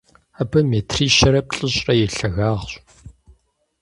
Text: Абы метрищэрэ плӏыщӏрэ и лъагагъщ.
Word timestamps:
Абы 0.41 0.59
метрищэрэ 0.69 1.41
плӏыщӏрэ 1.47 1.93
и 2.03 2.07
лъагагъщ. 2.15 2.71